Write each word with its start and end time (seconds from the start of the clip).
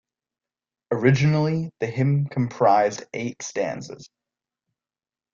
Originally 0.89 1.71
the 1.79 1.85
hymn 1.85 2.25
comprised 2.27 3.03
eight 3.13 3.43
stanzas. 3.43 4.09